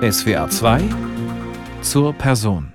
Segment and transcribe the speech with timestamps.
[0.00, 0.80] SWR 2
[1.82, 2.72] zur Person.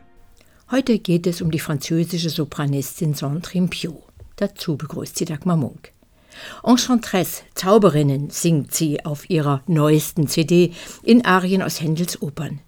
[0.70, 4.04] Heute geht es um die französische Sopranistin Sandrine Piau.
[4.36, 5.94] Dazu begrüßt sie Dagmar Munk.
[6.66, 12.60] Enchantress, Zauberinnen, singt sie auf ihrer neuesten CD in Arien aus Händels Opern.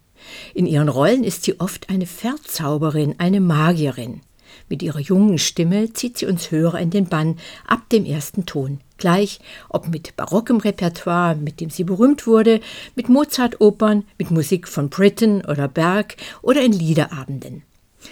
[0.54, 4.22] In ihren Rollen ist sie oft eine Verzauberin, eine Magierin.
[4.68, 7.38] Mit ihrer jungen Stimme zieht sie uns Hörer in den Bann
[7.68, 8.80] ab dem ersten Ton.
[8.98, 9.39] Gleich,
[9.70, 12.61] ob mit barockem Repertoire, mit dem sie berühmt wurde,
[12.95, 17.63] mit Mozart-Opern, mit Musik von Britten oder Berg oder in Liederabenden.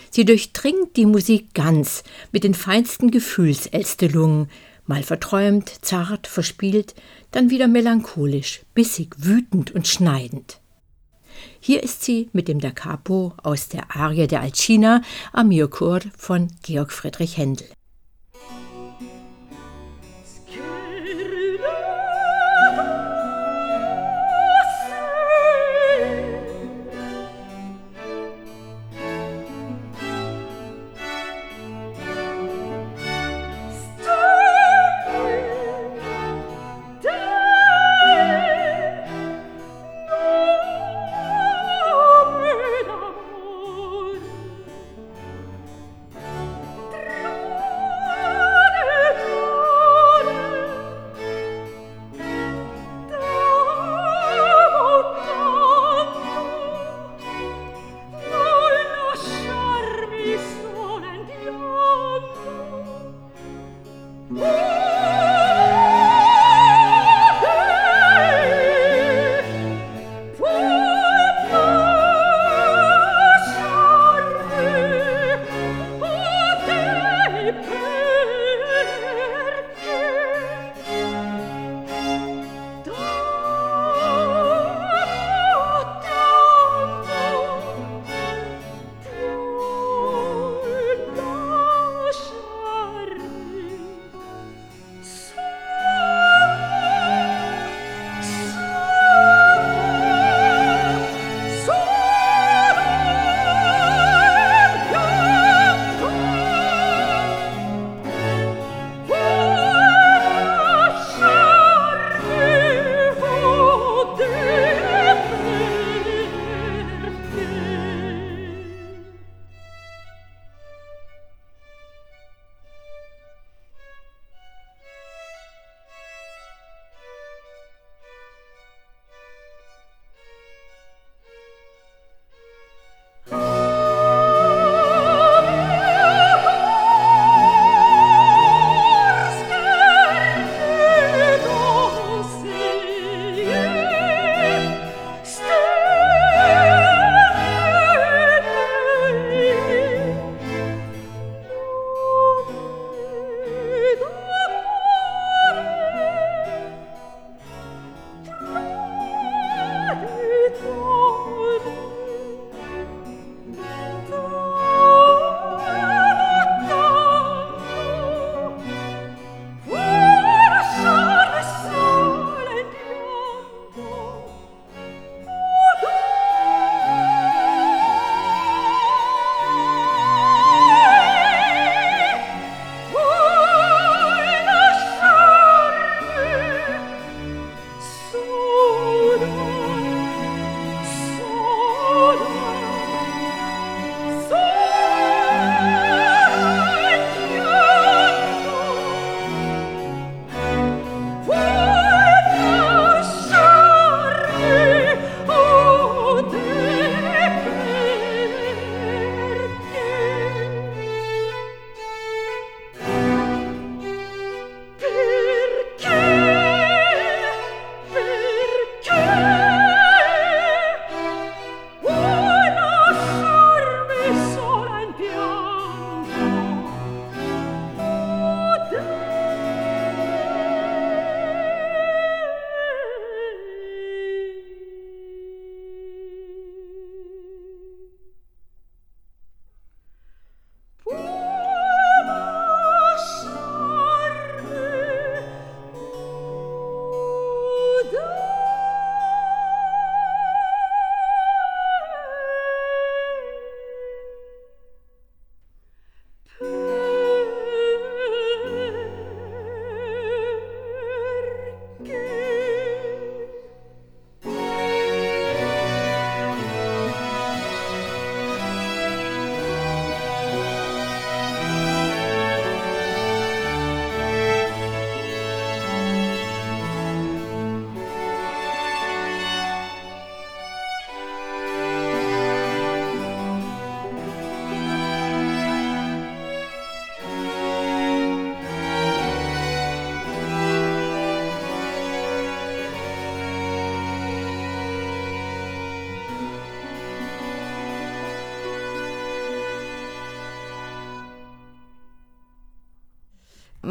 [0.09, 4.49] Sie durchdringt die Musik ganz mit den feinsten Gefühlselstelungen,
[4.85, 6.93] mal verträumt, zart, verspielt,
[7.31, 10.59] dann wieder melancholisch, bissig, wütend und schneidend.
[11.59, 15.01] Hier ist sie mit dem Da Capo aus der Arie der Alcina
[15.31, 17.67] Amirkur von Georg Friedrich Händel.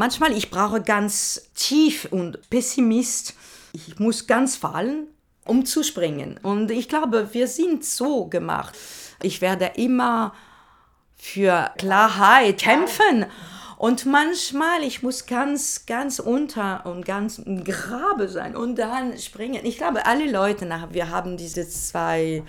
[0.03, 3.35] Manchmal ich brauche ganz tief und Pessimist.
[3.73, 5.07] Ich muss ganz fallen,
[5.45, 6.41] um zu springen.
[6.43, 8.77] Und ich glaube, wir sind so gemacht.
[9.23, 10.35] Ich werde immer
[11.17, 13.27] für Klarheit kämpfen.
[13.77, 19.65] Und manchmal, ich muss ganz, ganz unter und ganz im Grabe sein und dann springen.
[19.65, 22.43] Ich glaube, alle Leute, wir haben diese zwei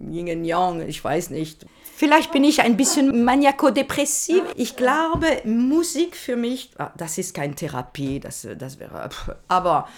[0.00, 1.66] Yin und Yang, ich weiß nicht.
[2.02, 4.42] Vielleicht bin ich ein bisschen maniaco-depressiv.
[4.56, 9.08] Ich glaube, Musik für mich, ah, das ist keine Therapie, das, das wäre,
[9.46, 9.88] aber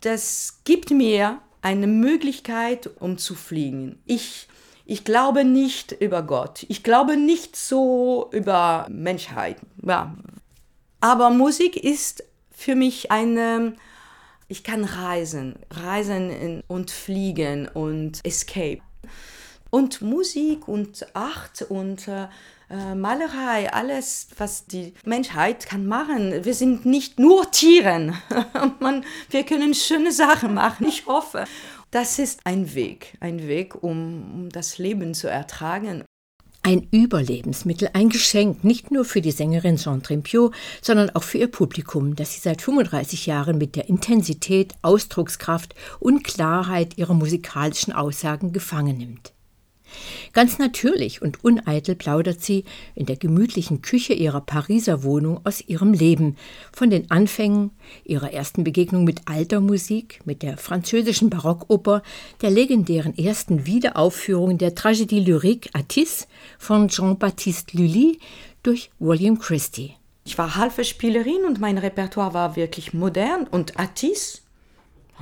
[0.00, 4.02] das gibt mir eine Möglichkeit, um zu fliegen.
[4.04, 4.48] Ich,
[4.84, 6.66] ich glaube nicht über Gott.
[6.68, 9.58] Ich glaube nicht so über Menschheit.
[9.80, 10.12] Ja.
[10.98, 13.76] Aber Musik ist für mich eine,
[14.48, 18.80] ich kann reisen, reisen und fliegen und escape.
[19.74, 22.28] Und Musik und Art und äh,
[22.70, 26.44] äh, Malerei, alles, was die Menschheit kann machen.
[26.44, 28.14] Wir sind nicht nur Tieren.
[28.78, 31.46] Man, wir können schöne Sachen machen, ich hoffe.
[31.90, 36.04] Das ist ein Weg, ein Weg, um, um das Leben zu ertragen.
[36.62, 41.50] Ein Überlebensmittel, ein Geschenk, nicht nur für die Sängerin Jean Trimpiot, sondern auch für ihr
[41.50, 48.52] Publikum, das sie seit 35 Jahren mit der Intensität, Ausdruckskraft und Klarheit ihrer musikalischen Aussagen
[48.52, 49.34] gefangen nimmt.
[50.32, 52.64] Ganz natürlich und uneitel plaudert sie
[52.94, 56.36] in der gemütlichen Küche ihrer Pariser Wohnung aus ihrem Leben,
[56.72, 57.70] von den Anfängen,
[58.04, 62.02] ihrer ersten Begegnung mit alter Musik, mit der französischen Barockoper,
[62.42, 66.26] der legendären ersten Wiederaufführung der Tragédie lyrique Atis
[66.58, 68.18] von Jean-Baptiste Lully
[68.62, 69.94] durch William Christie.
[70.24, 74.43] Ich war halbe Spielerin und mein Repertoire war wirklich modern und Atis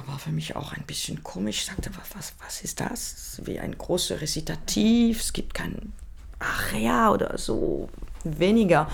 [0.06, 1.58] war für mich auch ein bisschen komisch.
[1.58, 3.40] Ich sagte, was, was ist das?
[3.44, 5.92] Wie ein großes Rezitativ, es gibt kein
[6.38, 7.88] Aria oder so,
[8.24, 8.90] weniger.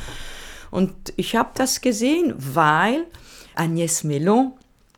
[0.71, 3.07] Und ich habe das gesehen, weil
[3.57, 4.53] Agnès Melon,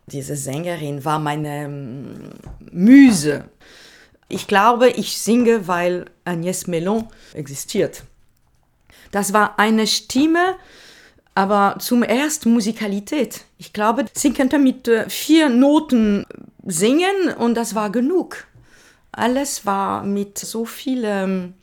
[0.06, 2.32] diese Sängerin, war meine
[2.72, 3.44] Müse.
[4.28, 8.04] Ich glaube, ich singe, weil Agnès Melon existiert.
[9.10, 10.56] Das war eine Stimme,
[11.34, 13.44] aber zum ersten Musikalität.
[13.58, 16.26] Ich glaube, sie könnte mit äh, vier Noten
[16.64, 18.46] singen und das war genug.
[19.12, 21.54] Alles war mit so viel, ähm,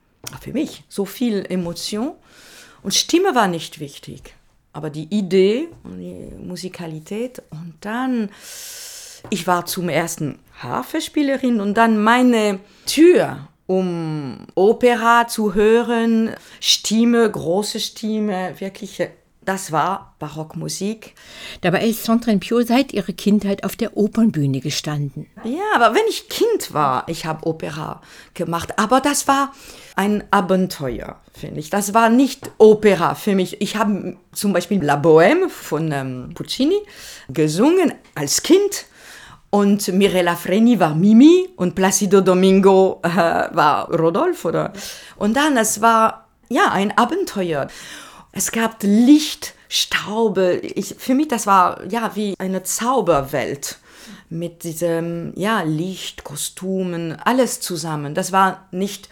[0.41, 2.13] für mich, so viel Emotion.
[2.83, 4.35] Und Stimme war nicht wichtig,
[4.73, 7.41] aber die Idee und die Musikalität.
[7.49, 8.29] Und dann,
[9.29, 16.31] ich war zum ersten Harfespielerin und dann meine Tür um Opera zu hören,
[16.61, 19.11] Stimme, große Stimme, wirkliche
[19.47, 21.15] das war Barockmusik.
[21.61, 25.27] Dabei ist Sandrine Pio seit ihrer Kindheit auf der Opernbühne gestanden.
[25.45, 28.01] Ja, aber wenn ich Kind war, ich habe Opera
[28.33, 28.77] gemacht.
[28.77, 29.53] Aber das war
[29.95, 31.69] ein Abenteuer, finde ich.
[31.69, 33.61] Das war nicht Opera für mich.
[33.61, 36.79] Ich habe zum Beispiel La Bohème von ähm, Puccini
[37.29, 38.85] gesungen als Kind.
[39.49, 44.73] Und Mirella Freni war Mimi und Placido Domingo äh, war Rodolph, oder?
[45.15, 47.67] Und dann, es war ja ein Abenteuer.
[48.37, 50.57] Es gab Licht, Staube.
[50.57, 53.79] Ich, für mich, das war ja wie eine Zauberwelt
[54.29, 58.13] mit diesem ja, Licht, Kostümen, alles zusammen.
[58.13, 59.09] Das war nicht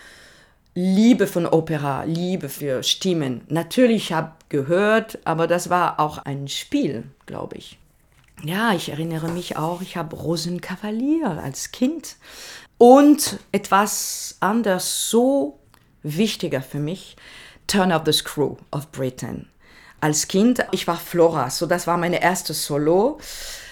[0.75, 3.41] Liebe von Opera, Liebe für Stimmen.
[3.48, 7.79] Natürlich habe ich gehört, aber das war auch ein Spiel, glaube ich.
[8.44, 12.17] Ja, ich erinnere mich auch, ich habe Rosenkavalier als Kind
[12.77, 15.58] und etwas anders so
[16.03, 17.15] wichtiger für mich,
[17.67, 19.48] Turn of the Screw of Britain.
[20.01, 23.19] Als Kind, ich war Flora, so das war meine erste Solo.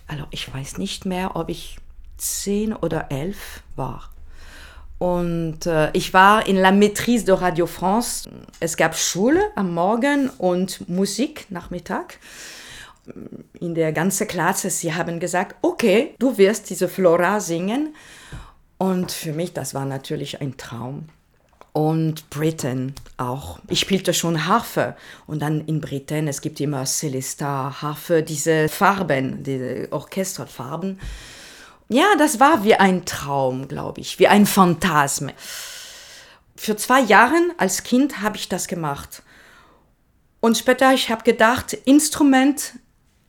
[0.08, 1.78] Also ich weiß nicht mehr, ob ich
[2.18, 4.10] zehn oder elf war.
[5.00, 8.30] Und äh, ich war in La Maîtrise de Radio France.
[8.60, 12.20] Es gab Schule am Morgen und Musik Nachmittag.
[13.60, 17.94] In der ganzen Klasse, sie haben gesagt, okay, du wirst diese Flora singen.
[18.78, 21.10] Und für mich, das war natürlich ein Traum
[21.74, 23.60] und Britain auch.
[23.68, 29.44] Ich spielte schon Harfe und dann in Britain, es gibt immer Celesta, Harfe, diese Farben,
[29.44, 31.00] diese Orchesterfarben.
[31.90, 35.30] Ja, das war wie ein Traum, glaube ich, wie ein Phantasm.
[36.56, 39.24] Für zwei Jahre als Kind habe ich das gemacht.
[40.40, 42.74] Und später, ich habe gedacht, Instrument,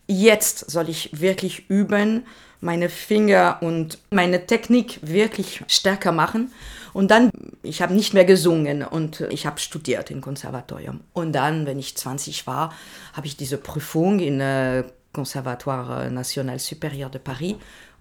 [0.07, 2.27] jetzt soll ich wirklich üben,
[2.61, 6.53] meine Finger und meine Technik wirklich stärker machen.
[6.95, 7.31] Und dann,
[7.63, 11.01] ich habe nicht mehr gesungen und ich habe studiert im Konservatorium.
[11.13, 12.73] Und dann, wenn ich 20 war,
[13.13, 17.57] habe ich diese Prüfung in äh, Conservatoire National Supérieur de Paris.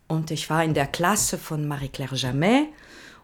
[0.07, 2.67] Und ich war in der Klasse von Marie-Claire Jamet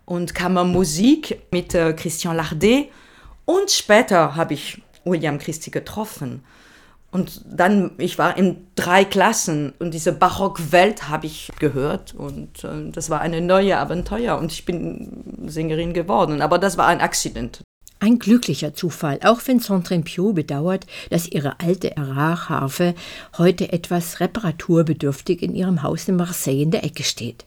[0.06, 2.88] und Kammermusik mit äh, Christian Lardet.
[3.46, 6.44] Und später habe ich William Christie getroffen.
[7.12, 12.92] Und dann, ich war in drei Klassen und diese Barockwelt habe ich gehört und äh,
[12.92, 16.42] das war eine neue Abenteuer und ich bin Sängerin geworden.
[16.42, 17.62] Aber das war ein Accident.
[18.02, 22.96] Ein glücklicher Zufall, auch wenn Centrimpio bedauert, dass ihre alte Erard-Harfe
[23.38, 27.46] heute etwas reparaturbedürftig in ihrem Haus in Marseille in der Ecke steht.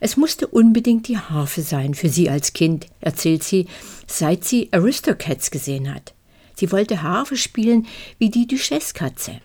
[0.00, 3.66] Es musste unbedingt die Harfe sein für sie als Kind, erzählt sie,
[4.06, 6.14] seit sie Aristocats gesehen hat.
[6.58, 7.86] Sie wollte Harfe spielen
[8.18, 9.40] wie die Duchesse-Katze.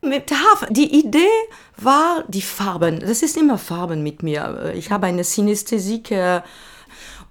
[0.00, 1.28] Mit Harfe, die Idee
[1.76, 3.00] war die Farben.
[3.00, 4.72] Das ist immer Farben mit mir.
[4.74, 6.02] Ich habe eine Synästhesie.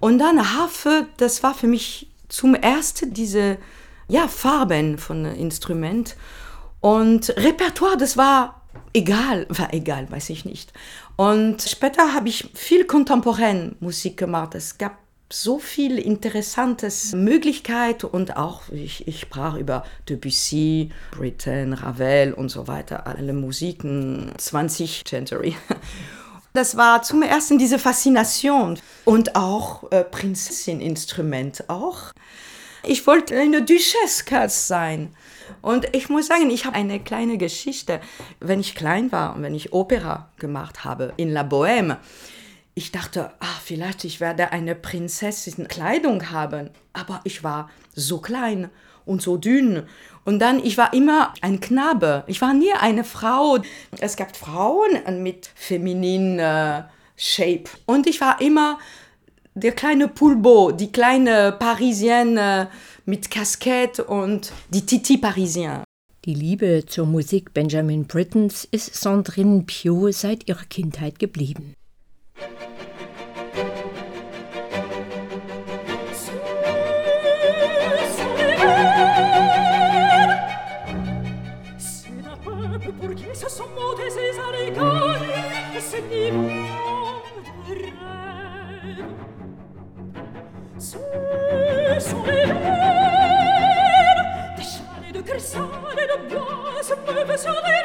[0.00, 3.58] Und dann Harfe, das war für mich zum ersten diese
[4.08, 6.16] ja, Farben von Instrument.
[6.80, 10.72] Und Repertoire, das war egal, war egal, weiß ich nicht.
[11.16, 14.54] Und später habe ich viel kontemporäre Musik gemacht.
[14.54, 14.98] Es gab
[15.32, 22.68] so viel interessantes Möglichkeit und auch ich, ich sprach über Debussy, Britten, Ravel und so
[22.68, 25.56] weiter, alle Musiken 20 Century.
[26.54, 32.12] Das war zum ersten diese Faszination und auch äh, Prinzessin-Instrument auch.
[32.84, 35.14] Ich wollte eine Duchesse sein.
[35.62, 38.02] Und ich muss sagen, ich habe eine kleine Geschichte.
[38.38, 41.96] Wenn ich klein war und wenn ich Opera gemacht habe in La Bohème,
[42.74, 46.70] ich dachte, ach, vielleicht ich werde eine Prinzessin-Kleidung haben.
[46.92, 48.70] Aber ich war so klein
[49.04, 49.82] und so dünn.
[50.24, 52.24] Und dann, ich war immer ein Knabe.
[52.26, 53.58] Ich war nie eine Frau.
[54.00, 56.84] Es gab Frauen mit femininen äh,
[57.16, 57.64] Shape.
[57.84, 58.78] Und ich war immer
[59.54, 62.70] der kleine Poulbeau, die kleine Parisienne
[63.04, 65.84] mit Casquette und die Titi Parisien.
[66.24, 71.74] Die Liebe zur Musik Benjamin Brittens ist Sandrine Piot seit ihrer Kindheit geblieben.
[97.42, 97.81] so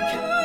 [0.00, 0.39] 오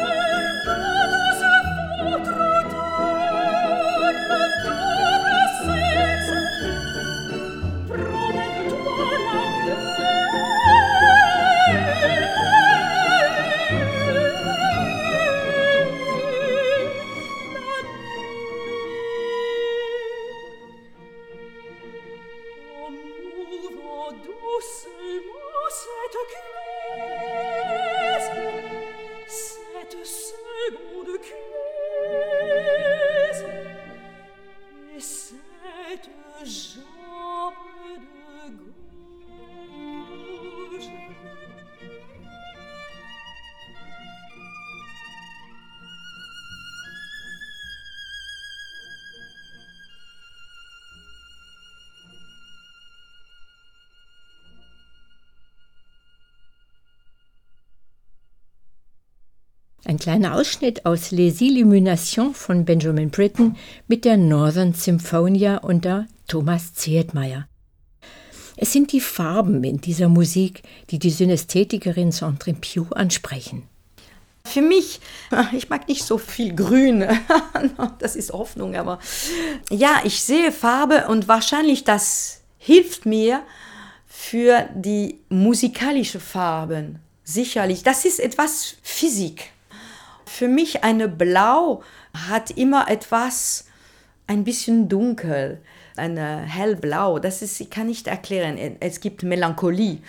[60.06, 63.56] kleiner Ausschnitt aus Les Illuminations von Benjamin Britten
[63.88, 67.48] mit der Northern Symphonia unter Thomas Zietmeier.
[68.56, 73.64] Es sind die Farben in dieser Musik, die die Synästhetikerin Saint-Trépieux ansprechen.
[74.44, 75.00] Für mich,
[75.54, 77.04] ich mag nicht so viel Grün,
[77.98, 79.00] das ist Hoffnung, aber
[79.72, 83.42] ja, ich sehe Farbe und wahrscheinlich das hilft mir
[84.06, 87.00] für die musikalische Farben.
[87.24, 89.55] Sicherlich, das ist etwas Physik.
[90.36, 91.82] Für mich eine Blau
[92.14, 93.68] hat immer etwas
[94.28, 95.62] ein bisschen dunkel,
[95.96, 97.20] eine hellblau.
[97.20, 98.58] Das ist, ich kann nicht erklären.
[98.82, 100.00] Es gibt Melancholie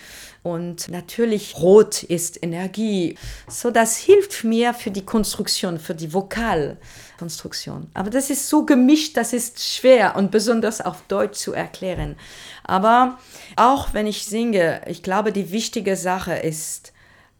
[0.43, 3.17] und natürlich Rot ist Energie.
[3.47, 7.89] So, das hilft mir für die Konstruktion, für die Vokalkonstruktion.
[7.93, 12.17] Aber das ist so gemischt, das ist schwer und besonders auf Deutsch zu erklären.
[12.65, 13.17] Aber
[13.55, 16.91] auch wenn ich singe, ich glaube, die wichtige Sache ist,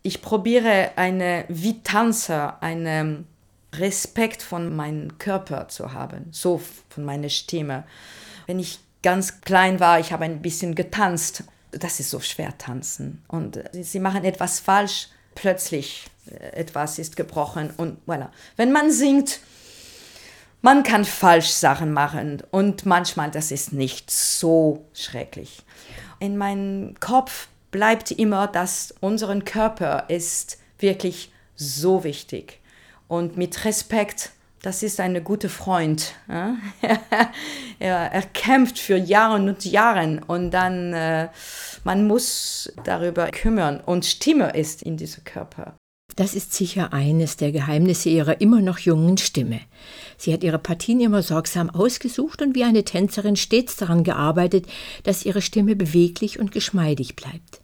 [0.08, 3.28] ich probiere eine, wie Tanzer, einen
[3.74, 7.84] Respekt von meinem Körper zu haben, so von meiner Stimme.
[8.46, 11.43] Wenn ich ganz klein war, ich habe ein bisschen getanzt.
[11.72, 13.22] Das ist so schwer tanzen.
[13.28, 18.30] Und sie machen etwas falsch, plötzlich äh, etwas ist gebrochen und voilà.
[18.56, 19.41] Wenn man singt,
[20.62, 25.63] man kann falsch Sachen machen und manchmal das ist nicht so schrecklich.
[26.20, 32.60] In meinem Kopf bleibt immer, dass unseren Körper ist wirklich so wichtig.
[33.08, 36.13] Und mit Respekt, das ist ein guter Freund.
[37.80, 41.30] er, kämpft für Jahre und Jahre und dann, äh,
[41.84, 43.80] man muss darüber kümmern.
[43.80, 45.75] Und Stimme ist in diesem Körper.
[46.15, 49.60] Das ist sicher eines der Geheimnisse ihrer immer noch jungen Stimme.
[50.17, 54.65] Sie hat ihre Partien immer sorgsam ausgesucht und wie eine Tänzerin stets daran gearbeitet,
[55.03, 57.62] dass ihre Stimme beweglich und geschmeidig bleibt.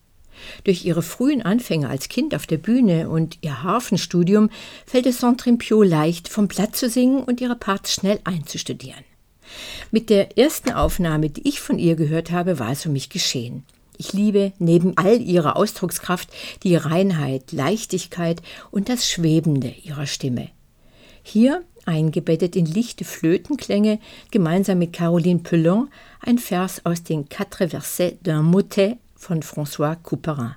[0.63, 4.49] Durch ihre frühen Anfänge als Kind auf der Bühne und ihr Harfenstudium
[4.85, 9.03] fällt es Saint-Trimpiot leicht, vom Blatt zu singen und ihre Parts schnell einzustudieren.
[9.91, 13.63] Mit der ersten Aufnahme, die ich von ihr gehört habe, war es um mich geschehen.
[13.97, 16.29] Ich liebe neben all ihrer Ausdruckskraft
[16.63, 20.49] die Reinheit, Leichtigkeit und das Schwebende ihrer Stimme.
[21.21, 23.99] Hier, eingebettet in lichte Flötenklänge,
[24.31, 25.89] gemeinsam mit Caroline Pelon,
[26.21, 30.55] ein Vers aus den Quatre Versets d'un Motet von François Couperin.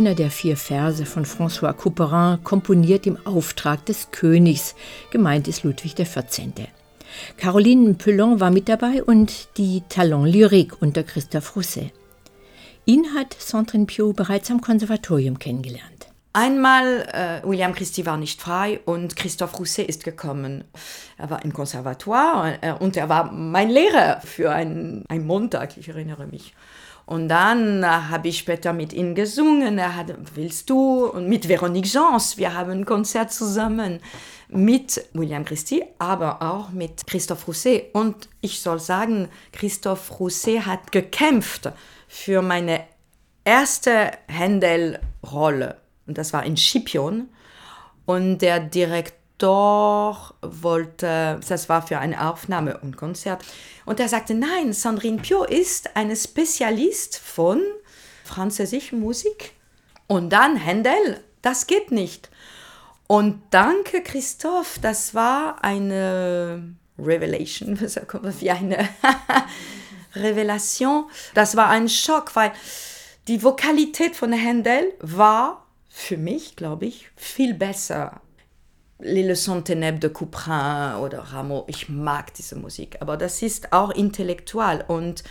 [0.00, 4.74] Einer der vier Verse von François Couperin, komponiert im Auftrag des Königs.
[5.10, 6.68] Gemeint ist Ludwig XIV.
[7.36, 11.92] Caroline Pelon war mit dabei und die Talent Lyrique unter Christophe Rousset.
[12.86, 16.06] Ihn hat Sandrine Pio bereits am Konservatorium kennengelernt.
[16.32, 20.64] Einmal, äh, William Christie war nicht frei und Christophe Rousset ist gekommen.
[21.18, 25.90] Er war im Konservatoire äh, und er war mein Lehrer für einen, einen Montag, ich
[25.90, 26.54] erinnere mich.
[27.10, 29.78] Und dann äh, habe ich später mit ihm gesungen.
[29.78, 31.06] Er hat, willst du?
[31.06, 32.36] Und mit Veronique Jans.
[32.36, 33.98] Wir haben ein Konzert zusammen
[34.46, 37.92] mit William Christie, aber auch mit Christophe Rousset.
[37.94, 41.72] Und ich soll sagen, Christophe Rousset hat gekämpft
[42.06, 42.84] für meine
[43.44, 45.78] erste Händel-Rolle.
[46.06, 47.28] Und das war in Scipion.
[48.06, 53.44] Und der Direktor wollte, das war für eine Aufnahme und Konzert.
[53.86, 57.62] Und er sagte, nein, Sandrine Pio ist eine Spezialist von
[58.24, 59.52] französischer Musik.
[60.06, 62.30] Und dann Händel, das geht nicht.
[63.06, 67.78] Und danke, Christoph, das war eine Revelation,
[68.40, 68.88] wie eine
[70.14, 71.06] Revelation.
[71.34, 72.52] Das war ein Schock, weil
[73.28, 78.20] die Vokalität von Händel war für mich, glaube ich, viel besser.
[79.02, 83.90] Les Leçons Ténèbres de Couperin oder Rameau, ich mag diese Musik, aber das ist auch
[83.90, 85.24] intellektual und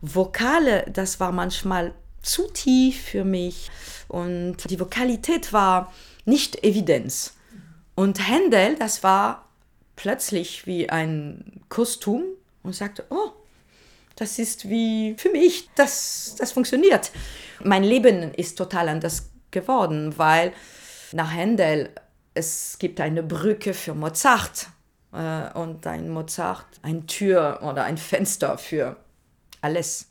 [0.00, 3.70] Vokale, das war manchmal zu tief für mich
[4.08, 5.92] und die Vokalität war
[6.24, 7.34] nicht Evidenz.
[7.94, 9.48] Und Händel, das war
[9.96, 12.22] plötzlich wie ein Kostüm
[12.62, 13.30] und sagte, oh,
[14.16, 17.12] das ist wie für mich, das, das funktioniert.
[17.62, 20.52] Mein Leben ist total anders geworden, weil
[21.12, 21.90] nach Händel
[22.34, 24.68] es gibt eine Brücke für Mozart
[25.12, 28.96] äh, und ein Mozart, ein Tür oder ein Fenster für
[29.60, 30.10] alles.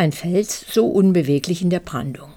[0.00, 2.30] Ein Fels so unbeweglich in der Brandung.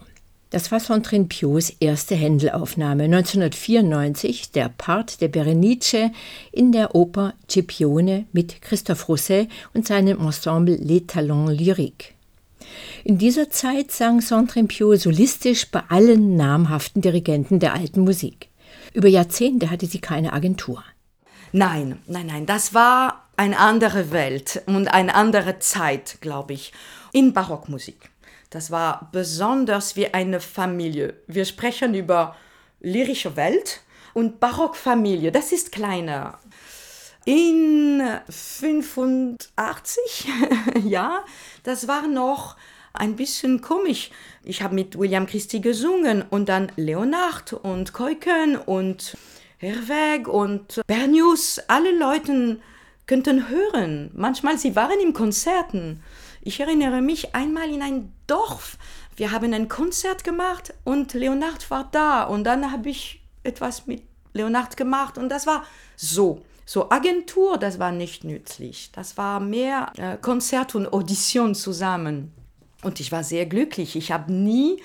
[0.49, 6.12] Das war Centrin-Piots erste Händelaufnahme 1994, der Part der Berenice
[6.52, 12.10] in der Oper Scipione mit Christophe Rousset und seinem Ensemble Les Talents Lyriques.
[13.06, 18.49] In dieser Zeit sang Centrin-Piot solistisch bei allen namhaften Dirigenten der alten Musik.
[18.93, 20.84] Über Jahrzehnte hatte sie keine Agentur.
[21.54, 26.73] Nein, nein, nein, das war eine andere Welt und eine andere Zeit, glaube ich
[27.13, 28.10] in Barockmusik.
[28.49, 31.15] Das war besonders wie eine Familie.
[31.28, 32.36] Wir sprechen über
[32.82, 33.82] lyrische Welt
[34.13, 35.32] und Barockfamilie.
[35.32, 36.38] Das ist kleiner.
[37.26, 40.28] In 85,
[40.84, 41.23] ja,
[41.63, 42.58] das war noch
[42.93, 44.12] ein bisschen komisch.
[44.43, 49.17] Ich habe mit William Christie gesungen und dann Leonard und Keuken und
[49.58, 51.60] Herweg und Bernius.
[51.67, 52.60] Alle Leute
[53.08, 54.12] könnten hören.
[54.13, 56.04] Manchmal sie waren in Konzerten.
[56.45, 58.77] Ich erinnere mich einmal in ein Dorf.
[59.15, 64.03] Wir haben ein Konzert gemacht und Leonard war da und dann habe ich etwas mit
[64.34, 65.63] Leonard gemacht und das war
[65.95, 66.41] so.
[66.65, 68.89] So Agentur, das war nicht nützlich.
[68.93, 72.34] Das war mehr äh, Konzert und Audition zusammen.
[72.84, 73.95] Und ich war sehr glücklich.
[73.95, 74.82] Ich habe nie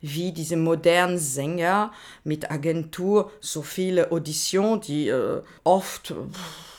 [0.00, 1.92] wie diese modernen Sänger
[2.24, 6.69] mit Agentur so viele Auditions, die äh, oft pff,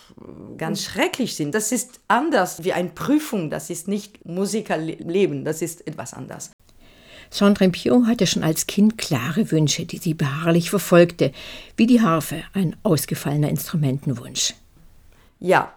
[0.57, 1.53] ganz schrecklich sind.
[1.55, 6.51] Das ist anders wie eine Prüfung, das ist nicht Musikerleben, das ist etwas anders.
[7.29, 11.31] Sandrine Piot hatte schon als Kind klare Wünsche, die sie beharrlich verfolgte,
[11.77, 14.53] wie die Harfe, ein ausgefallener Instrumentenwunsch.
[15.39, 15.73] Ja,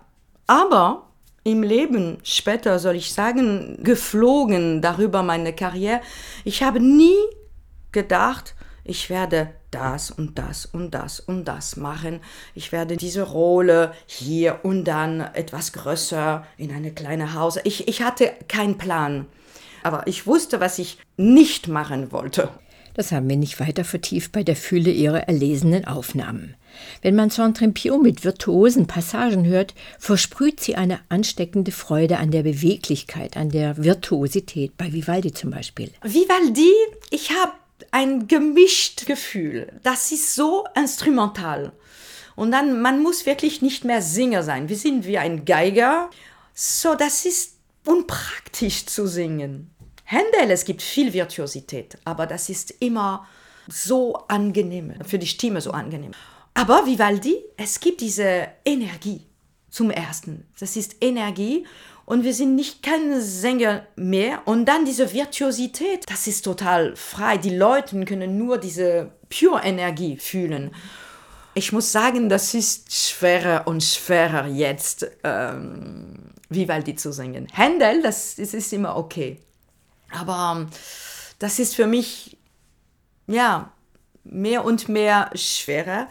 [0.49, 1.07] aber
[1.45, 6.01] im Leben später, soll ich sagen, geflogen darüber meine Karriere.
[6.45, 7.17] Ich habe nie
[7.93, 12.21] gedacht, ich werde das und das und das und das machen.
[12.55, 17.59] Ich werde diese Rolle hier und dann etwas größer in eine kleine Haus.
[17.65, 19.27] Ich, ich hatte keinen Plan.
[19.83, 22.49] Aber ich wusste, was ich nicht machen wollte.
[22.95, 26.55] Das haben wir nicht weiter vertieft bei der Fülle ihrer erlesenen Aufnahmen.
[27.03, 33.37] Wenn man Centrimpio mit virtuosen Passagen hört, versprüht sie eine ansteckende Freude an der Beweglichkeit,
[33.37, 35.91] an der Virtuosität, bei Vivaldi zum Beispiel.
[36.03, 36.73] Vivaldi,
[37.11, 37.53] ich habe
[37.95, 39.73] ein gemischt Gefühl.
[39.85, 41.73] Das ist so instrumental.
[42.35, 44.69] Und dann, man muss wirklich nicht mehr Singer sein.
[44.69, 46.11] Wir sind wie ein Geiger.
[46.53, 47.55] So, das ist
[47.87, 49.71] unpraktisch zu singen.
[50.03, 53.29] Händel, es gibt viel Virtuosität, aber das ist immer
[53.69, 56.13] so angenehm, für die Stimme so angenehm.
[56.53, 59.23] Aber Vivaldi, es gibt diese Energie
[59.71, 60.49] zum Ersten.
[60.59, 61.65] Das ist Energie
[62.07, 64.43] und wir sind nicht keine Sänger mehr.
[64.47, 67.39] Und dann diese Virtuosität, das ist total frei.
[67.39, 70.75] Die Leute können nur diese pure Energie fühlen.
[71.55, 77.47] Ich muss sagen, das ist schwerer und schwerer jetzt, ähm, Vivaldi zu singen.
[77.53, 79.41] Händel, das, das ist immer okay.
[80.11, 80.69] Aber ähm,
[81.39, 82.37] das ist für mich,
[83.27, 83.73] ja,
[84.25, 86.09] mehr und mehr schwerer,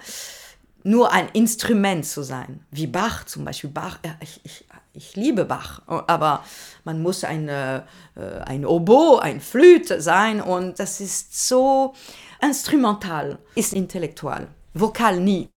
[0.84, 2.66] nur ein Instrument zu sein.
[2.72, 3.70] Wie Bach zum Beispiel.
[3.70, 6.44] Bach, ich, ich ich liebe Bach, aber
[6.84, 11.94] man muss eine, äh, ein Oboe, ein Flüte sein und das ist so
[12.42, 15.50] instrumental, ist intellektual, vokal nie.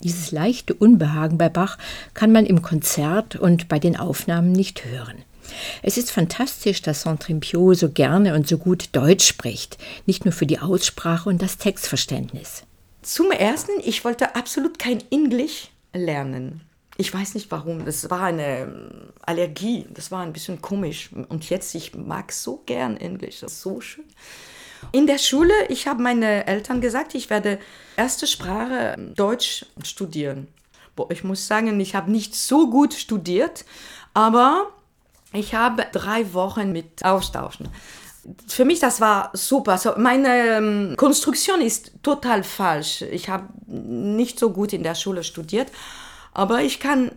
[0.00, 1.78] Dieses leichte Unbehagen bei Bach
[2.14, 5.24] kann man im Konzert und bei den Aufnahmen nicht hören.
[5.82, 10.46] Es ist fantastisch, dass Centrimpio so gerne und so gut Deutsch spricht, nicht nur für
[10.46, 12.64] die Aussprache und das Textverständnis.
[13.02, 16.62] Zum Ersten, ich wollte absolut kein Englisch lernen.
[16.96, 17.84] Ich weiß nicht warum.
[17.84, 18.90] Das war eine ähm,
[19.22, 19.86] Allergie.
[19.90, 21.10] Das war ein bisschen komisch.
[21.28, 23.40] Und jetzt, ich mag so gern Englisch.
[23.40, 24.04] Das ist so schön.
[24.92, 27.58] In der Schule, ich habe meine Eltern gesagt, ich werde
[27.96, 30.48] erste Sprache ähm, Deutsch studieren.
[30.94, 33.64] Boah, ich muss sagen, ich habe nicht so gut studiert,
[34.12, 34.68] aber
[35.32, 37.68] ich habe drei Wochen mit Austauschen.
[38.46, 39.76] Für mich, das war super.
[39.76, 43.02] So, meine ähm, Konstruktion ist total falsch.
[43.02, 45.70] Ich habe nicht so gut in der Schule studiert,
[46.34, 47.12] aber ich kann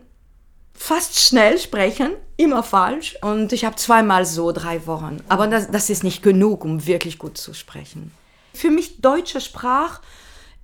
[0.73, 3.17] fast schnell sprechen, immer falsch.
[3.21, 5.17] Und ich habe zweimal so drei Wochen.
[5.27, 8.11] Aber das, das ist nicht genug, um wirklich gut zu sprechen.
[8.53, 10.01] Für mich deutsche Sprache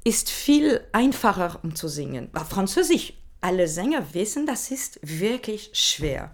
[0.04, 2.30] ist viel einfacher, um zu singen.
[2.50, 6.32] Französisch, alle Sänger wissen, das ist wirklich schwer.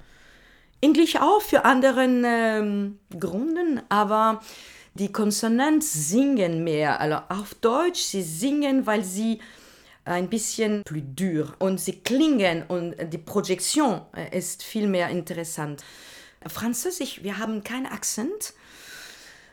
[0.82, 4.42] Englisch auch für anderen ähm, Gründen, aber
[4.94, 7.00] die Konsonanten singen mehr.
[7.00, 9.40] Also auf Deutsch, sie singen, weil sie
[10.10, 15.84] ein bisschen plus dur und sie klingen und die Projektion äh, ist viel mehr interessant.
[16.48, 18.54] Französisch, wir haben keinen Akzent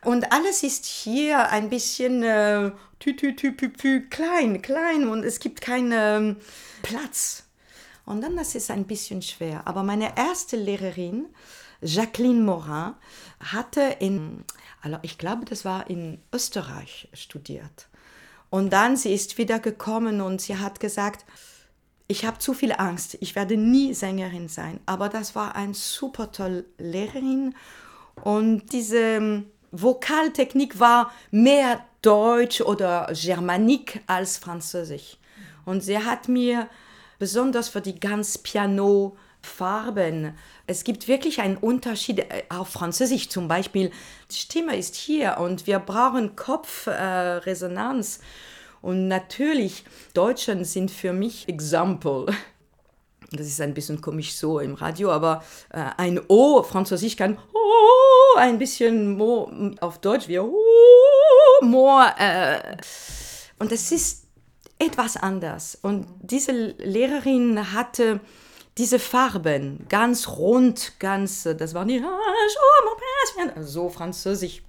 [0.04, 5.24] und alles ist hier ein bisschen äh, tü, tü, tü, pü, pü, klein, klein und
[5.24, 6.36] es gibt keinen ähm,
[6.82, 7.44] Platz.
[8.04, 9.62] Und dann das ist ein bisschen schwer.
[9.66, 11.26] Aber meine erste Lehrerin,
[11.82, 12.94] Jacqueline Morin,
[13.40, 14.44] hatte in,
[14.80, 17.88] also ich glaube, das war in Österreich studiert.
[18.50, 21.24] Und dann, sie ist wieder gekommen und sie hat gesagt,
[22.08, 24.80] ich habe zu viel Angst, ich werde nie Sängerin sein.
[24.86, 27.54] Aber das war eine super tolle Lehrerin
[28.22, 35.18] und diese ähm, Vokaltechnik war mehr Deutsch oder Germanik als Französisch.
[35.64, 36.68] Und sie hat mir
[37.18, 39.16] besonders für die ganz Piano
[39.46, 40.36] Farben.
[40.66, 42.18] Es gibt wirklich einen Unterschied.
[42.18, 43.90] Äh, auf Französisch zum Beispiel,
[44.30, 48.18] die Stimme ist hier und wir brauchen Kopfresonanz.
[48.18, 48.20] Äh,
[48.82, 49.84] und natürlich,
[50.14, 52.26] Deutschen sind für mich Example.
[53.32, 58.38] Das ist ein bisschen komisch so im Radio, aber äh, ein O, Französisch kann oh,
[58.38, 60.54] ein bisschen more, auf Deutsch wie oh,
[61.62, 62.14] more.
[62.18, 62.76] Äh,
[63.58, 64.26] und es ist
[64.78, 65.78] etwas anders.
[65.82, 68.20] Und diese Lehrerin hatte
[68.78, 72.04] diese Farben, ganz rund, ganz, das war nicht
[73.60, 74.62] so französisch.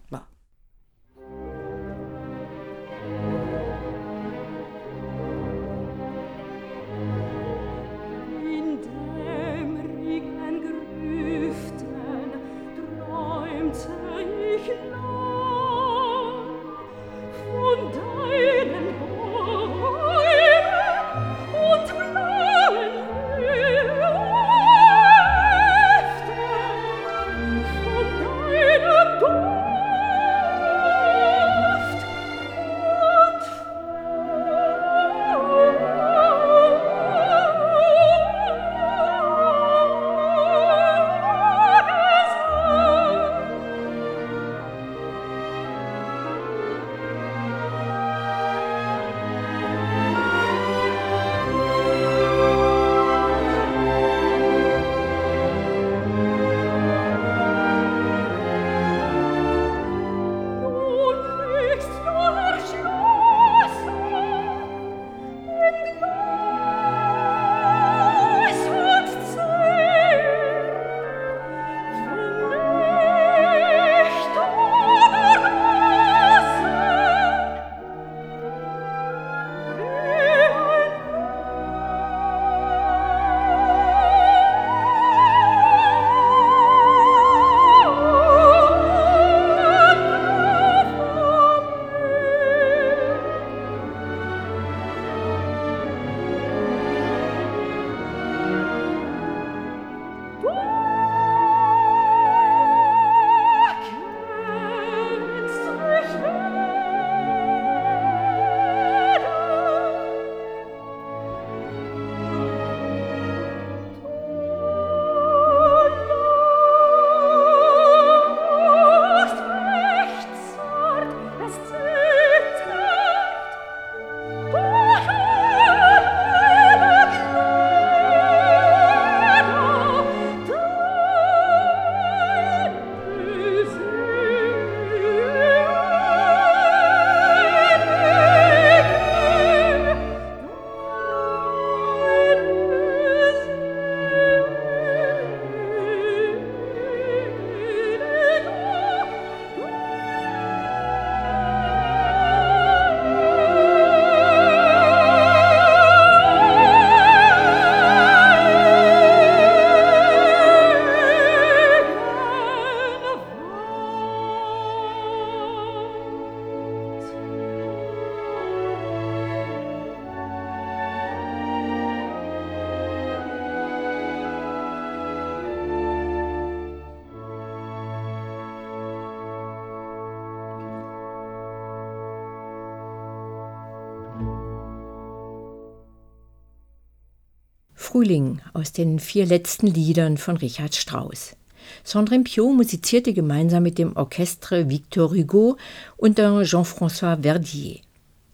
[187.98, 191.36] Frühling aus den vier letzten Liedern von Richard Strauss.
[191.84, 195.58] Sandrine Piot musizierte gemeinsam mit dem Orchestre Victor Hugo
[195.98, 197.80] unter Jean-François Verdier.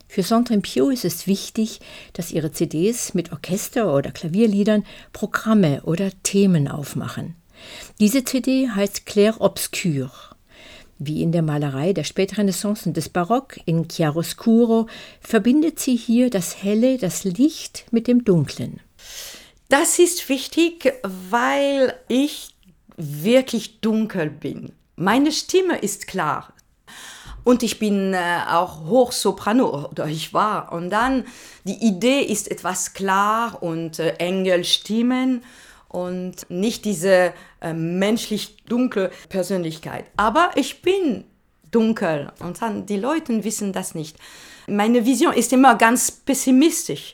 [0.09, 1.79] Für Sandrine Piot ist es wichtig,
[2.11, 4.83] dass ihre CDs mit Orchester- oder Klavierliedern
[5.13, 7.35] Programme oder Themen aufmachen.
[8.01, 10.11] Diese CD heißt Clair Obscur.
[10.99, 14.87] Wie in der Malerei der Spätrenaissance und des Barock in Chiaroscuro
[15.21, 18.81] verbindet sie hier das Helle, das Licht mit dem Dunklen.
[19.69, 20.93] Das ist wichtig,
[21.29, 22.55] weil ich
[22.97, 24.73] wirklich dunkel bin.
[24.95, 26.53] Meine Stimme ist klar.
[27.43, 30.71] Und ich bin äh, auch Hochsoprano, oder ich war.
[30.71, 31.25] Und dann,
[31.65, 35.43] die Idee ist etwas klar und äh, Engelstimmen
[35.89, 40.05] und nicht diese äh, menschlich dunkle Persönlichkeit.
[40.15, 41.25] Aber ich bin
[41.71, 44.17] dunkel und dann, die Leute wissen das nicht.
[44.67, 47.13] Meine Vision ist immer ganz pessimistisch.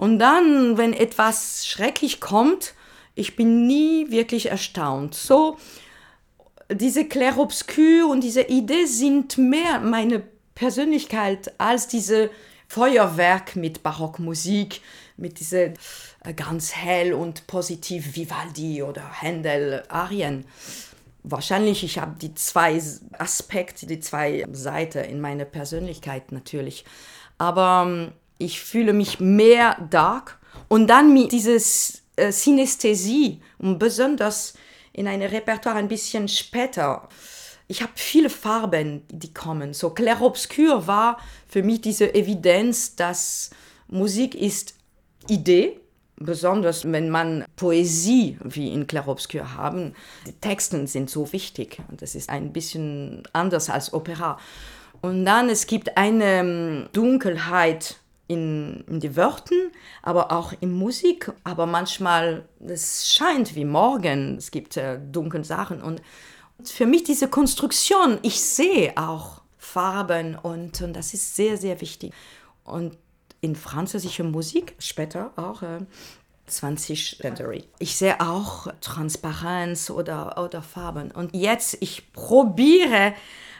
[0.00, 2.72] Und dann, wenn etwas schrecklich kommt,
[3.14, 5.14] ich bin nie wirklich erstaunt.
[5.14, 5.58] So,
[6.72, 10.22] diese Clairobscur und diese Idee sind mehr meine
[10.54, 12.30] Persönlichkeit als diese
[12.66, 14.80] Feuerwerk mit Barockmusik,
[15.18, 15.74] mit diese
[16.24, 20.46] äh, ganz hell und positiv Vivaldi oder Händel Arien.
[21.24, 22.82] Wahrscheinlich, ich habe die zwei
[23.18, 26.86] Aspekte, die zwei Seiten in meiner Persönlichkeit natürlich.
[27.36, 30.38] Aber ähm, ich fühle mich mehr dark
[30.68, 34.54] und dann mit dieses äh, Synästhesie und besonders
[34.92, 37.08] in einem Repertoire ein bisschen später.
[37.68, 39.74] Ich habe viele Farben, die kommen.
[39.74, 43.50] So Clair-Obscur war für mich diese Evidenz, dass
[43.86, 44.74] Musik ist
[45.28, 45.78] Idee,
[46.16, 49.94] besonders wenn man Poesie wie in Clair-Obscur haben.
[50.26, 54.38] Die Texte sind so wichtig und das ist ein bisschen anders als Opera.
[55.02, 57.96] Und dann es gibt eine ähm, Dunkelheit
[58.30, 59.72] in, in die Wörtern,
[60.02, 61.32] aber auch in Musik.
[61.42, 65.82] Aber manchmal, es scheint wie morgen, es gibt äh, dunkle Sachen.
[65.82, 66.00] Und
[66.62, 72.12] für mich diese Konstruktion, ich sehe auch Farben und, und das ist sehr, sehr wichtig.
[72.62, 72.96] Und
[73.40, 75.80] in französischer Musik, später auch äh,
[76.50, 77.64] 20 Century.
[77.78, 81.10] Ich sehe auch Transparenz oder, oder Farben.
[81.10, 83.14] Und jetzt, ich probiere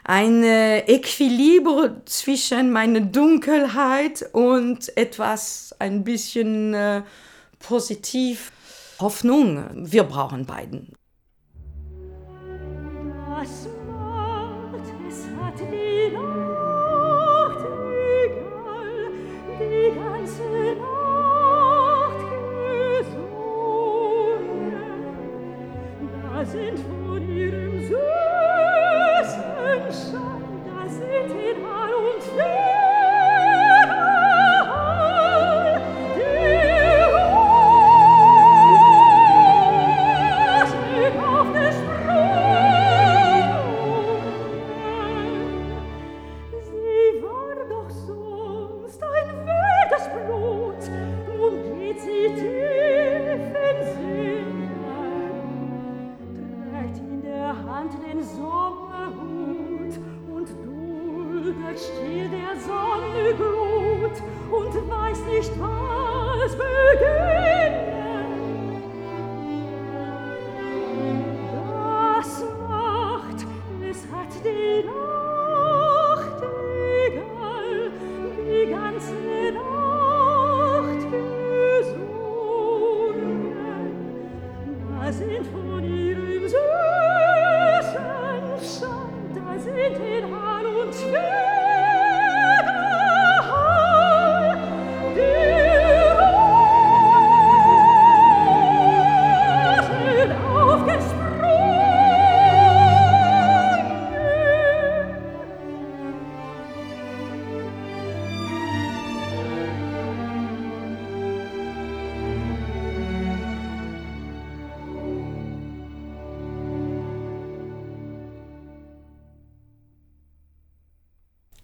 [0.04, 7.02] ein Equilibre zwischen meiner Dunkelheit und etwas ein bisschen äh,
[7.58, 8.52] positiv.
[8.98, 10.92] Hoffnung, wir brauchen beiden.
[26.50, 26.89] Sind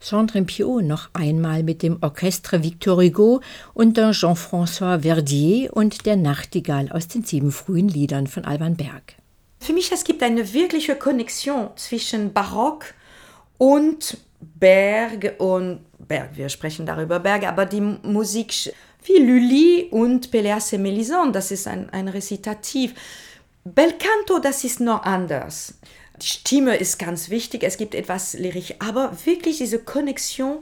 [0.09, 3.41] Sandrine Piot noch einmal mit dem Orchestre Victor Hugo
[3.75, 9.17] unter Jean-François Verdier und der Nachtigall aus den sieben frühen Liedern von Alban Berg.
[9.59, 12.95] Für mich es gibt eine wirkliche Konnexion zwischen Barock
[13.59, 16.37] und Berg und Berg.
[16.37, 21.67] Wir sprechen darüber Berg, aber die Musik wie Lully und Péléas et Mélisande, das ist
[21.67, 22.95] ein, ein Rezitativ.
[23.65, 25.75] Belcanto, das ist noch anders.
[26.23, 30.59] Die Stimme ist ganz wichtig, es gibt etwas lyrisch, aber wirklich diese Konnexion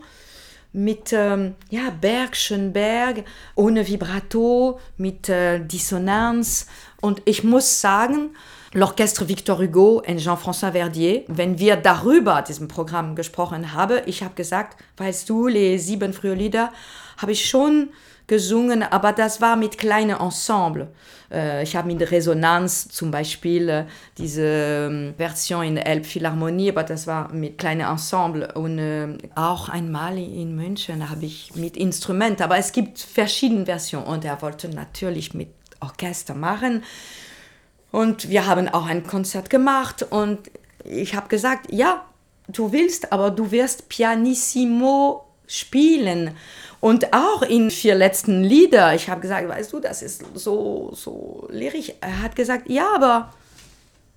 [0.72, 3.24] mit ähm, ja, Berg, Schönberg,
[3.54, 6.66] ohne Vibrato, mit äh, Dissonanz.
[7.00, 8.30] Und ich muss sagen,
[8.72, 14.34] L'Orchestre Victor Hugo und Jean-François Verdier, wenn wir darüber, diesem Programm gesprochen haben, ich habe
[14.34, 16.72] gesagt, weißt du, les sieben frühe Lieder,
[17.18, 17.90] habe ich schon
[18.26, 20.88] gesungen, aber das war mit kleinen Ensemble.
[21.30, 23.84] Äh, ich habe mit Resonanz zum Beispiel äh,
[24.16, 28.52] diese ähm, Version in Elbphilharmonie, aber das war mit kleinen Ensemble.
[28.54, 34.06] Und äh, auch einmal in München habe ich mit Instrument, aber es gibt verschiedene Versionen
[34.06, 35.48] und er wollte natürlich mit
[35.80, 36.82] Orchester machen.
[37.90, 40.50] Und wir haben auch ein Konzert gemacht und
[40.84, 42.04] ich habe gesagt, ja,
[42.48, 46.36] du willst, aber du wirst pianissimo spielen.
[46.84, 51.48] Und auch in vier letzten Lieder, ich habe gesagt, weißt du, das ist so, so
[51.50, 51.90] lyrisch.
[52.02, 53.32] Er hat gesagt, ja, aber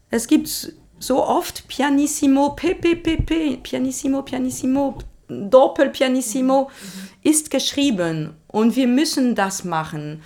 [0.09, 4.97] es gibt so oft Pianissimo, PPPP, Pianissimo, Pianissimo,
[5.29, 6.69] Doppel Pianissimo
[7.23, 10.21] ist geschrieben und wir müssen das machen.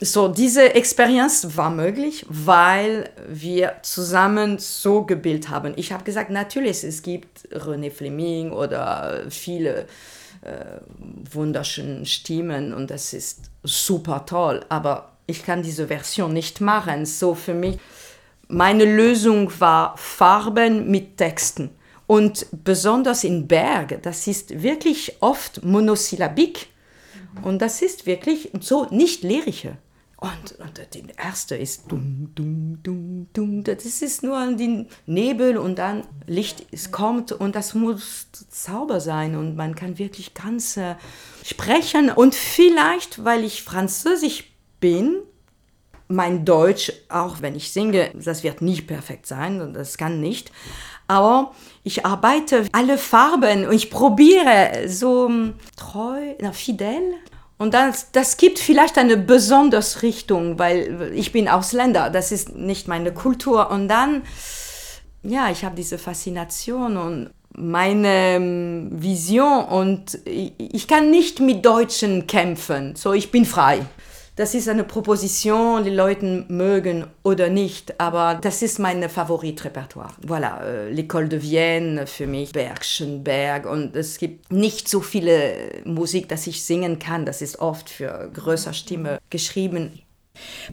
[0.00, 5.72] So, diese Experience war möglich, weil wir zusammen so gebildet haben.
[5.76, 9.86] Ich habe gesagt, natürlich, es gibt René Fleming oder viele
[10.46, 10.80] äh,
[11.32, 17.04] wunderschönen Stimmen und das ist super toll, aber ich kann diese Version nicht machen.
[17.04, 17.78] So für mich,
[18.48, 21.70] meine Lösung war Farben mit Texten.
[22.06, 26.68] Und besonders in Berg, das ist wirklich oft monosyllabik.
[27.42, 29.76] Und das ist wirklich so nicht lyrische.
[30.18, 33.64] Und, und der erste ist dum, dum, dum, dum.
[33.64, 39.36] Das ist nur den Nebel und dann Licht es kommt und das muss Zauber sein
[39.36, 40.94] und man kann wirklich ganz äh,
[41.44, 42.10] sprechen.
[42.10, 44.44] Und vielleicht, weil ich Französisch
[44.80, 45.16] bin,
[46.08, 50.50] mein Deutsch, auch wenn ich singe, das wird nicht perfekt sein, das kann nicht.
[51.08, 51.52] Aber
[51.84, 55.30] ich arbeite alle Farben und ich probiere so
[55.76, 57.16] treu, na, fidel
[57.58, 62.86] und das, das gibt vielleicht eine besondere Richtung, weil ich bin Ausländer, das ist nicht
[62.86, 63.70] meine Kultur.
[63.70, 64.22] Und dann,
[65.22, 72.26] ja, ich habe diese Faszination und meine ähm, Vision und ich kann nicht mit Deutschen
[72.26, 72.94] kämpfen.
[72.96, 73.86] So, ich bin frei
[74.36, 80.12] das ist eine Proposition, die Leute mögen oder nicht, aber das ist mein Favoritrepertoire.
[80.26, 86.28] Voilà, äh, L'École de Vienne für mich, Bergschenberg und es gibt nicht so viele Musik,
[86.28, 87.24] dass ich singen kann.
[87.24, 90.02] Das ist oft für größere Stimme geschrieben.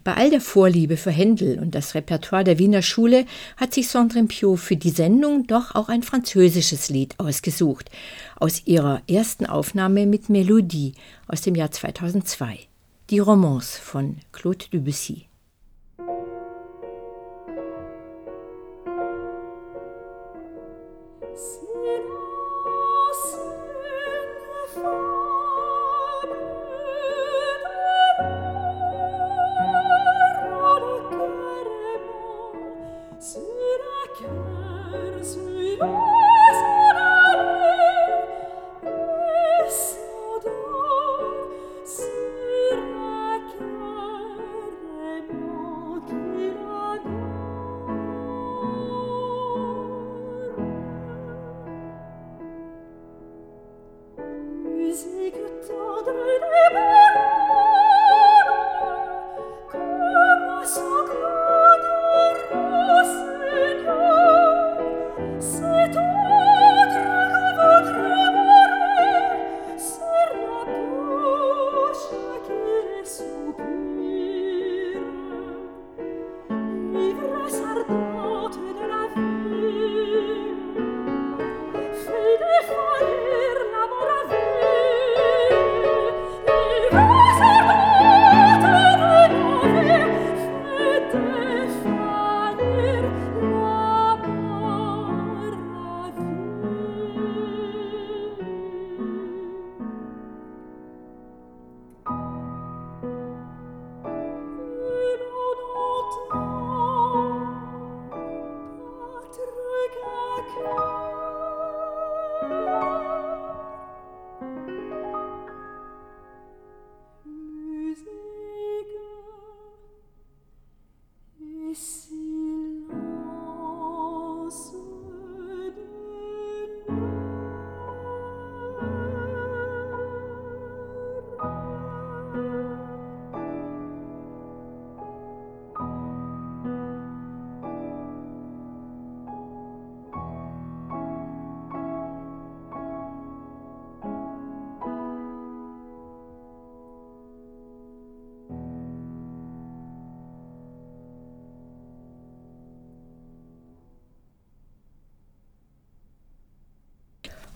[0.04, 4.28] Bei all der Vorliebe für Händel und das Repertoire der Wiener Schule hat sich Sandrine
[4.28, 7.90] Piot für die Sendung doch auch ein französisches Lied ausgesucht,
[8.38, 10.96] aus ihrer ersten Aufnahme mit Melodie
[11.28, 12.68] aus dem Jahr 2002.
[13.14, 15.28] Die Romance von Claude Debussy.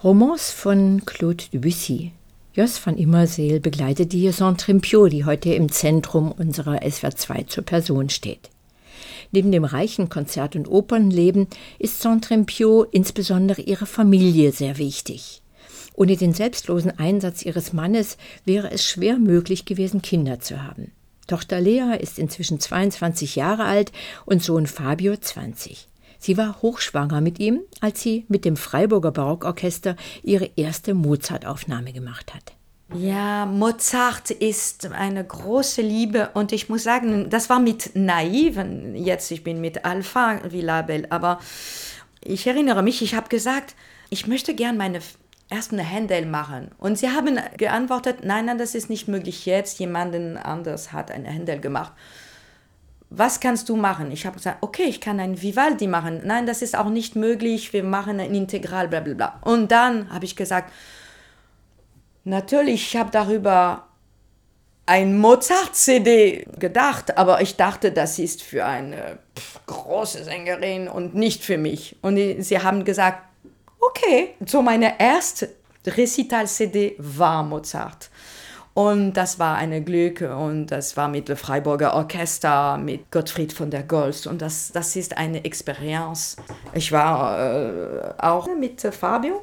[0.03, 2.11] Romance von Claude Debussy.
[2.53, 8.51] Jos van Immerseel begleitet die Saint-Trimpiot, die heute im Zentrum unserer SWR2 zur Person steht.
[9.31, 11.47] Neben dem reichen Konzert- und Opernleben
[11.79, 15.41] ist Saint-Trimpiot insbesondere ihre Familie sehr wichtig.
[15.95, 20.91] Ohne den selbstlosen Einsatz ihres Mannes wäre es schwer möglich gewesen, Kinder zu haben.
[21.25, 23.91] Tochter Lea ist inzwischen 22 Jahre alt
[24.27, 25.87] und Sohn Fabio 20.
[26.19, 32.33] Sie war hochschwanger mit ihm, als sie mit dem Freiburger Barockorchester ihre erste Mozart-Aufnahme gemacht
[32.33, 32.53] hat.
[32.95, 39.29] Ja, Mozart ist eine große Liebe und ich muss sagen, das war mit Naiven, jetzt
[39.31, 41.39] ich bin mit Alpha wie Label, aber
[42.23, 43.75] ich erinnere mich, ich habe gesagt,
[44.09, 44.99] ich möchte gern meine
[45.49, 46.71] ersten Händel machen.
[46.77, 51.25] Und sie haben geantwortet, nein, nein, das ist nicht möglich jetzt, jemanden anders hat ein
[51.25, 51.91] Händel gemacht
[53.09, 54.11] was kannst du machen?
[54.11, 56.21] Ich habe gesagt, okay, ich kann ein Vivaldi machen.
[56.25, 59.39] Nein, das ist auch nicht möglich, wir machen ein Integral, bla bla bla.
[59.43, 60.73] Und dann habe ich gesagt,
[62.25, 63.87] natürlich, ich habe darüber
[64.85, 69.19] ein Mozart-CD gedacht, aber ich dachte, das ist für eine
[69.65, 71.97] große Sängerin und nicht für mich.
[72.01, 73.21] Und sie haben gesagt,
[73.79, 75.49] okay, so meine erste
[75.85, 78.09] Recital-CD war Mozart.
[78.77, 83.71] Und das war eine Glück und das war mit dem Freiburger Orchester, mit Gottfried von
[83.71, 86.35] der Golst und das, das ist eine Experience.
[86.73, 89.41] Ich war äh, auch mit Fabio.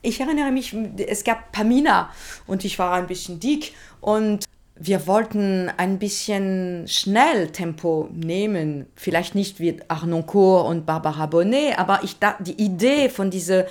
[0.00, 0.74] Ich erinnere mich,
[1.06, 2.08] es gab Pamina
[2.46, 9.34] und ich war ein bisschen dick und wir wollten ein bisschen schnell Tempo nehmen, vielleicht
[9.34, 13.66] nicht wie Arnoncourt und Barbara Bonnet, aber ich die Idee von diese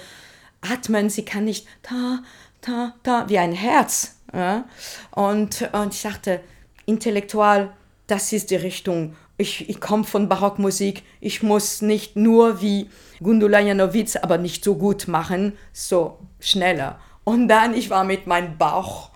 [0.61, 2.19] Atmen, sie kann nicht ta
[2.61, 4.65] ta ta wie ein Herz ja?
[5.11, 6.41] Und, und ich dachte,
[6.85, 7.71] intellektual,
[8.07, 9.15] das ist die Richtung.
[9.37, 12.89] Ich, ich komme von Barockmusik, ich muss nicht nur wie
[13.21, 16.99] Gundula Janowitz, aber nicht so gut machen, so schneller.
[17.23, 19.11] Und dann, ich war mit meinem Bauch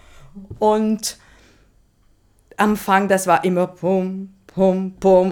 [0.59, 1.18] und
[2.57, 5.32] am Anfang, das war immer pum, pum, pum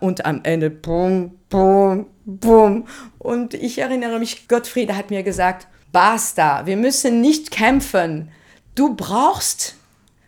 [0.00, 2.06] und am Ende pum, pum,
[2.40, 2.86] pum.
[3.18, 8.30] Und ich erinnere mich, Gottfried hat mir gesagt, basta, wir müssen nicht kämpfen
[8.74, 9.76] du brauchst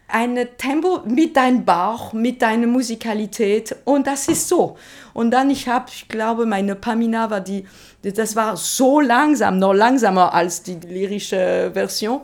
[0.09, 4.77] ein Tempo mit deinem Bauch, mit deiner Musikalität und das ist so.
[5.13, 7.67] Und dann ich habe, ich glaube, meine Pamina war die,
[8.03, 12.21] das war so langsam, noch langsamer als die lyrische Version.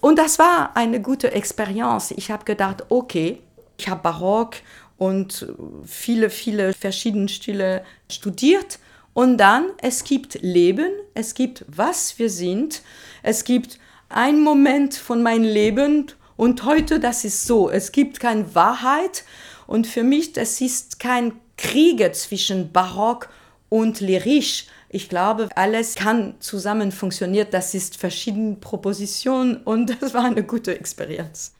[0.00, 2.12] Und das war eine gute Experience.
[2.12, 3.40] Ich habe gedacht, okay,
[3.78, 4.56] ich habe Barock
[4.98, 5.46] und
[5.84, 8.78] viele, viele verschiedene Stile studiert.
[9.14, 12.82] Und dann, es gibt Leben, es gibt, was wir sind,
[13.22, 13.78] es gibt
[14.08, 16.06] ein Moment von meinem Leben
[16.36, 17.70] und heute das ist so.
[17.70, 19.24] Es gibt keine Wahrheit
[19.66, 23.28] und für mich das ist kein Krieg zwischen Barock
[23.68, 24.66] und Lyrisch.
[24.88, 27.48] Ich glaube, alles kann zusammen funktionieren.
[27.50, 31.52] Das ist verschiedene Propositionen und das war eine gute Experience.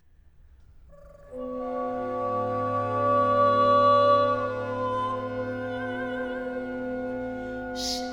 [7.74, 8.07] Shh.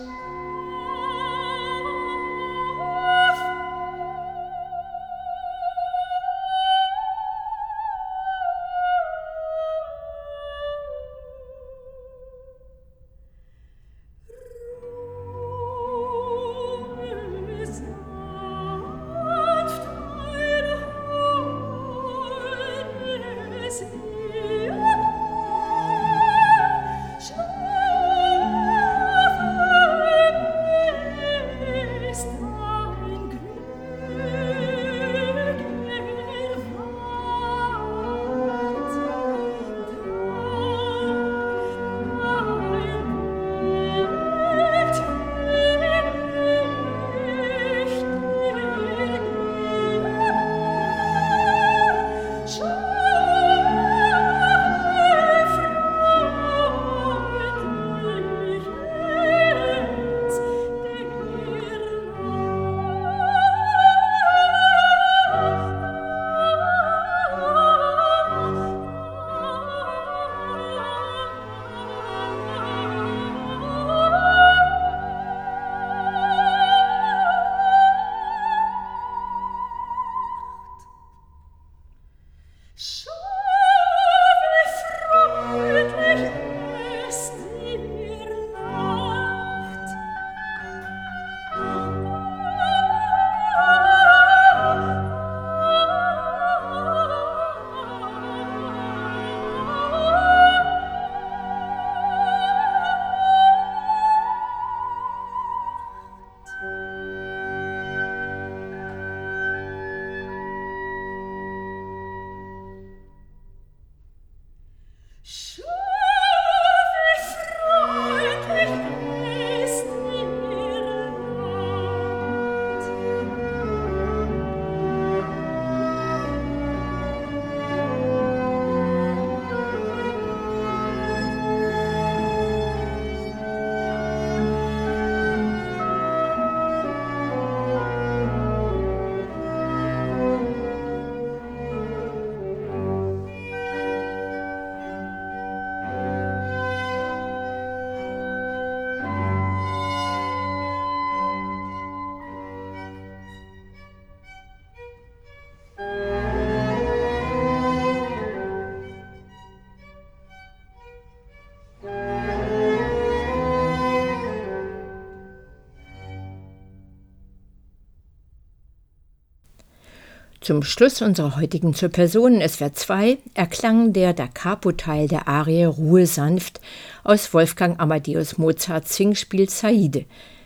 [170.46, 176.06] Zum Schluss unserer heutigen zur Personen SWR 2 erklang der Da Capo-Teil der Arie Ruhe
[176.06, 176.62] sanft
[177.04, 180.06] aus Wolfgang Amadeus Mozarts Singspiel Saide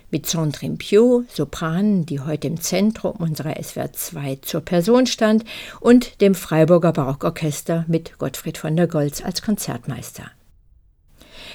[0.10, 5.44] mit Sandrine Piot, Sopran, die heute im Zentrum unserer SWR 2 zur Person stand,
[5.82, 10.32] und dem Freiburger Barockorchester mit Gottfried von der Goltz als Konzertmeister.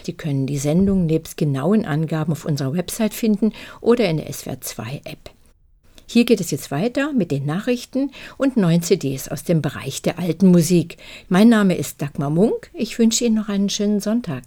[0.02, 4.60] Sie können die Sendung nebst genauen Angaben auf unserer Website finden oder in der SWR
[4.60, 5.33] 2 App.
[6.14, 10.20] Hier geht es jetzt weiter mit den Nachrichten und neuen CDs aus dem Bereich der
[10.20, 10.96] alten Musik.
[11.28, 12.70] Mein Name ist Dagmar Munk.
[12.72, 14.44] Ich wünsche Ihnen noch einen schönen Sonntag.